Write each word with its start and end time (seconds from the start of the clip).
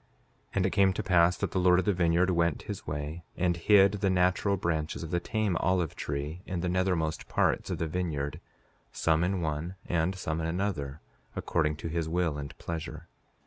5:14 0.00 0.06
And 0.54 0.64
it 0.64 0.70
came 0.70 0.92
to 0.94 1.02
pass 1.02 1.36
that 1.36 1.50
the 1.50 1.58
Lord 1.58 1.78
of 1.78 1.84
the 1.84 1.92
vineyard 1.92 2.30
went 2.30 2.62
his 2.62 2.86
way, 2.86 3.22
and 3.36 3.54
hid 3.54 3.92
the 4.00 4.08
natural 4.08 4.56
branches 4.56 5.02
of 5.02 5.10
the 5.10 5.20
tame 5.20 5.56
olive 5.58 5.94
tree 5.94 6.40
in 6.46 6.60
the 6.60 6.70
nethermost 6.70 7.28
parts 7.28 7.68
of 7.68 7.76
the 7.76 7.86
vineyard, 7.86 8.40
some 8.92 9.22
in 9.22 9.42
one 9.42 9.74
and 9.84 10.14
some 10.14 10.40
in 10.40 10.46
another, 10.46 11.02
according 11.36 11.76
to 11.76 11.88
his 11.88 12.08
will 12.08 12.38
and 12.38 12.56
pleasure. 12.56 13.08